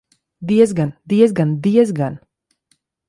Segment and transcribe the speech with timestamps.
[0.51, 2.17] Diezgan, diezgan, diezgan!